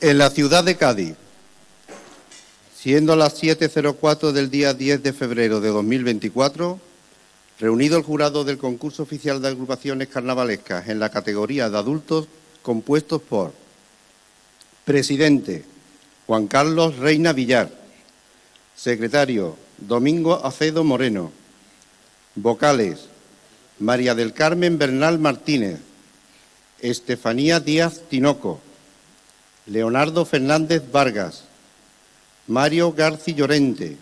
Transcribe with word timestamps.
En 0.00 0.16
la 0.16 0.30
ciudad 0.30 0.62
de 0.62 0.76
Cádiz, 0.76 1.16
siendo 2.76 3.16
las 3.16 3.42
7.04 3.42 4.30
del 4.30 4.48
día 4.48 4.72
10 4.72 5.02
de 5.02 5.12
febrero 5.12 5.60
de 5.60 5.70
2024, 5.70 6.78
reunido 7.58 7.96
el 7.96 8.04
jurado 8.04 8.44
del 8.44 8.58
concurso 8.58 9.02
oficial 9.02 9.42
de 9.42 9.48
agrupaciones 9.48 10.06
carnavalescas 10.06 10.88
en 10.88 11.00
la 11.00 11.08
categoría 11.08 11.68
de 11.68 11.78
adultos 11.78 12.28
compuestos 12.62 13.20
por 13.22 13.52
presidente 14.84 15.64
Juan 16.28 16.46
Carlos 16.46 16.96
Reina 16.98 17.32
Villar, 17.32 17.68
secretario 18.76 19.56
Domingo 19.78 20.46
Acedo 20.46 20.84
Moreno, 20.84 21.32
vocales 22.36 23.08
María 23.80 24.14
del 24.14 24.32
Carmen 24.32 24.78
Bernal 24.78 25.18
Martínez, 25.18 25.80
Estefanía 26.78 27.58
Díaz 27.58 28.02
Tinoco, 28.08 28.60
Leonardo 29.68 30.24
Fernández 30.24 30.82
Vargas, 30.90 31.44
Mario 32.46 32.92
Garci 32.92 33.34
Llorente, 33.34 33.98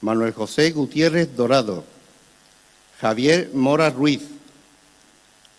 Manuel 0.00 0.32
José 0.32 0.72
Gutiérrez 0.72 1.36
Dorado, 1.36 1.84
Javier 3.00 3.50
Mora 3.54 3.90
Ruiz, 3.90 4.22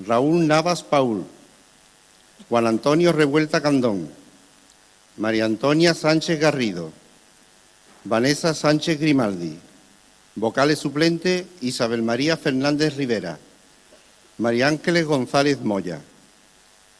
Raúl 0.01 0.45
Navas 0.45 0.83
Paul, 0.83 1.23
Juan 2.49 2.67
Antonio 2.67 3.13
Revuelta 3.13 3.61
Candón, 3.61 4.09
María 5.15 5.45
Antonia 5.45 5.93
Sánchez 5.93 6.37
Garrido, 6.37 6.91
Vanessa 8.03 8.53
Sánchez 8.53 8.99
Grimaldi, 8.99 9.57
vocales 10.35 10.79
suplente 10.79 11.47
Isabel 11.61 12.01
María 12.01 12.35
Fernández 12.35 12.97
Rivera, 12.97 13.39
María 14.37 14.67
Ángeles 14.67 15.05
González 15.05 15.61
Moya 15.61 16.01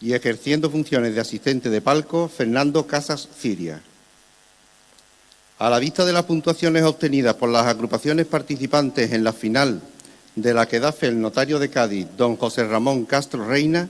y 0.06 0.14
ejerciendo 0.14 0.70
funciones 0.70 1.16
de 1.16 1.22
asistente 1.22 1.72
de 1.72 1.82
palco 1.82 2.30
Fernando 2.30 2.86
Casas 2.86 3.28
Ciria. 3.40 3.82
A 5.58 5.68
la 5.68 5.80
vista 5.80 6.06
de 6.06 6.14
las 6.14 6.26
puntuaciones 6.26 6.84
obtenidas 6.84 7.34
por 7.34 7.50
las 7.50 7.66
agrupaciones 7.66 8.28
participantes 8.28 9.14
en 9.14 9.24
la 9.24 9.34
final 9.34 9.82
de 10.36 10.54
la 10.54 10.68
que 10.68 10.80
da 10.80 10.92
fe 10.92 11.08
el 11.08 11.20
notario 11.20 11.58
de 11.58 11.72
Cádiz, 11.72 12.06
don 12.16 12.36
José 12.36 12.68
Ramón 12.68 13.06
Castro 13.06 13.48
Reina, 13.48 13.90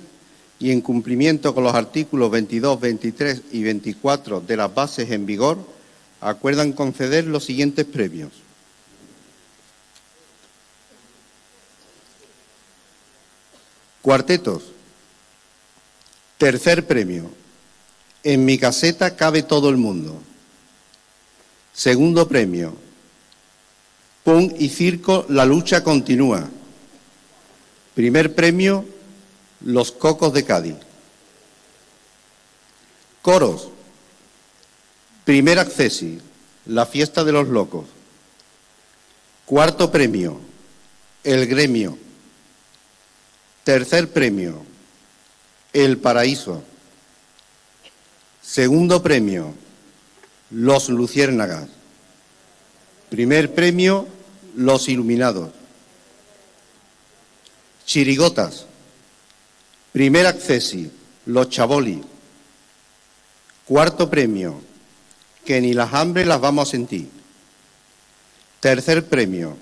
y 0.58 0.72
en 0.72 0.80
cumplimiento 0.80 1.54
con 1.54 1.66
los 1.66 1.76
artículos 1.76 2.32
22, 2.32 2.80
23 2.80 3.42
y 3.52 3.64
24 3.64 4.40
de 4.40 4.56
las 4.56 4.74
bases 4.74 5.12
en 5.12 5.26
vigor, 5.26 5.58
acuerdan 6.22 6.72
conceder 6.72 7.28
los 7.28 7.44
siguientes 7.44 7.84
premios. 7.84 8.32
Cuartetos. 14.02 14.75
Tercer 16.38 16.86
premio. 16.86 17.32
En 18.24 18.44
mi 18.44 18.58
caseta 18.58 19.16
cabe 19.16 19.44
todo 19.44 19.70
el 19.70 19.78
mundo. 19.78 20.22
Segundo 21.74 22.28
premio. 22.28 22.76
Punk 24.24 24.54
y 24.58 24.70
circo, 24.70 25.26
la 25.30 25.46
lucha 25.46 25.84
continúa. 25.84 26.50
Primer 27.94 28.34
premio, 28.34 28.86
Los 29.62 29.92
Cocos 29.92 30.34
de 30.34 30.44
Cádiz. 30.44 30.76
Coros. 33.22 33.70
Primer 35.24 35.60
accesi, 35.60 36.20
la 36.66 36.86
fiesta 36.86 37.24
de 37.24 37.32
los 37.32 37.48
locos. 37.48 37.86
Cuarto 39.46 39.92
premio, 39.92 40.40
El 41.24 41.48
gremio. 41.48 41.98
Tercer 43.64 44.12
premio, 44.12 44.64
El 45.76 45.98
paraíso. 45.98 46.64
Segundo 48.42 49.04
premio, 49.04 49.54
Los 50.50 50.88
luciérnagas. 50.88 51.68
Primer 53.10 53.54
premio, 53.54 54.08
Los 54.56 54.88
iluminados. 54.88 55.50
Chirigotas. 57.86 58.68
Primer 59.92 60.28
accesi, 60.28 60.90
Los 61.26 61.50
chaboli. 61.50 62.02
Cuarto 63.66 64.10
premio, 64.10 64.62
que 65.44 65.60
ni 65.60 65.74
las 65.74 65.94
hambres 65.94 66.26
las 66.26 66.40
vamos 66.40 66.70
a 66.70 66.72
sentir. 66.72 67.10
Tercer 68.62 69.08
premio, 69.08 69.58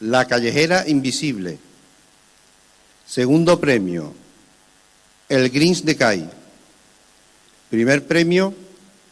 La 0.00 0.26
callejera 0.26 0.86
invisible. 0.86 1.58
Segundo 3.06 3.58
premio, 3.58 4.12
El 5.30 5.48
Greens 5.48 5.82
de 5.84 5.96
Cay. 5.96 6.28
Primer 7.70 8.04
premio, 8.04 8.52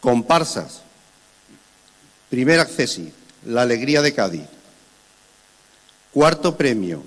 Comparsas. 0.02 0.82
Primer 2.32 2.60
accesi, 2.60 3.14
La 3.46 3.62
Alegría 3.62 4.02
de 4.02 4.16
Cádiz. 4.16 4.48
Cuarto 6.12 6.58
premio, 6.58 7.04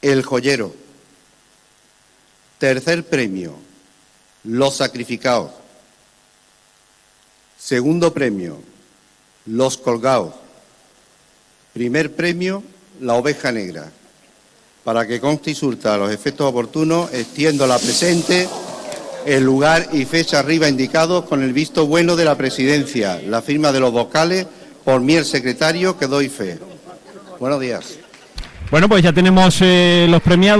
El 0.00 0.22
Joyero. 0.22 0.74
Tercer 2.56 3.04
premio, 3.04 3.54
Los 4.44 4.78
Sacrificados. 4.78 5.50
Segundo 7.58 8.14
premio, 8.14 8.62
Los 9.48 9.78
Colgados. 9.78 10.34
Primer 11.72 12.14
premio, 12.14 12.62
La 13.00 13.14
Oveja 13.14 13.50
Negra. 13.50 13.90
Para 14.84 15.06
que 15.06 15.20
conste 15.20 15.52
y 15.52 15.54
surta 15.54 15.96
los 15.96 16.10
efectos 16.10 16.46
oportunos, 16.46 17.12
extiendo 17.12 17.66
la 17.66 17.78
presente, 17.78 18.48
el 19.26 19.44
lugar 19.44 19.88
y 19.92 20.04
fecha 20.04 20.38
arriba 20.38 20.68
indicados 20.68 21.24
con 21.24 21.42
el 21.42 21.52
visto 21.52 21.86
bueno 21.86 22.16
de 22.16 22.24
la 22.24 22.36
presidencia, 22.36 23.20
la 23.26 23.42
firma 23.42 23.72
de 23.72 23.80
los 23.80 23.92
vocales, 23.92 24.46
por 24.84 25.00
mí 25.00 25.14
el 25.14 25.24
secretario, 25.24 25.98
que 25.98 26.06
doy 26.06 26.28
fe. 26.28 26.58
Buenos 27.38 27.60
días. 27.60 27.98
Bueno, 28.70 28.88
pues 28.88 29.02
ya 29.02 29.12
tenemos 29.12 29.58
eh, 29.60 30.06
los 30.10 30.20
premiados. 30.20 30.56